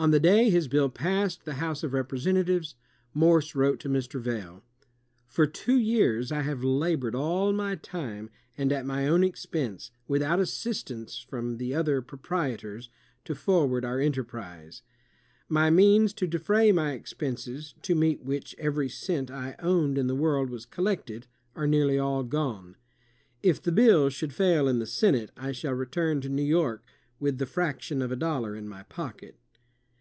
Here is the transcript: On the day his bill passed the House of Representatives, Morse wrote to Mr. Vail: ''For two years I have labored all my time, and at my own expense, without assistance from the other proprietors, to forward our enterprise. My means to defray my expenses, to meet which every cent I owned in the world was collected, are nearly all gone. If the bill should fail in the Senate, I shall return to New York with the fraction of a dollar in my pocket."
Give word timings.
On 0.00 0.12
the 0.12 0.20
day 0.20 0.48
his 0.48 0.68
bill 0.68 0.88
passed 0.88 1.44
the 1.44 1.54
House 1.54 1.82
of 1.82 1.92
Representatives, 1.92 2.76
Morse 3.14 3.56
wrote 3.56 3.80
to 3.80 3.88
Mr. 3.88 4.20
Vail: 4.20 4.62
''For 5.28 5.52
two 5.52 5.76
years 5.76 6.30
I 6.30 6.42
have 6.42 6.62
labored 6.62 7.16
all 7.16 7.52
my 7.52 7.74
time, 7.74 8.30
and 8.56 8.70
at 8.70 8.86
my 8.86 9.08
own 9.08 9.24
expense, 9.24 9.90
without 10.06 10.38
assistance 10.38 11.18
from 11.28 11.56
the 11.56 11.74
other 11.74 12.00
proprietors, 12.00 12.90
to 13.24 13.34
forward 13.34 13.84
our 13.84 13.98
enterprise. 13.98 14.82
My 15.48 15.68
means 15.68 16.12
to 16.14 16.28
defray 16.28 16.70
my 16.70 16.92
expenses, 16.92 17.74
to 17.82 17.96
meet 17.96 18.22
which 18.22 18.54
every 18.56 18.88
cent 18.88 19.32
I 19.32 19.56
owned 19.58 19.98
in 19.98 20.06
the 20.06 20.14
world 20.14 20.48
was 20.48 20.64
collected, 20.64 21.26
are 21.56 21.66
nearly 21.66 21.98
all 21.98 22.22
gone. 22.22 22.76
If 23.42 23.60
the 23.60 23.72
bill 23.72 24.10
should 24.10 24.32
fail 24.32 24.68
in 24.68 24.78
the 24.78 24.86
Senate, 24.86 25.32
I 25.36 25.50
shall 25.50 25.72
return 25.74 26.20
to 26.20 26.28
New 26.28 26.44
York 26.46 26.84
with 27.18 27.38
the 27.38 27.46
fraction 27.46 28.00
of 28.00 28.12
a 28.12 28.16
dollar 28.16 28.54
in 28.54 28.68
my 28.68 28.84
pocket." 28.84 29.34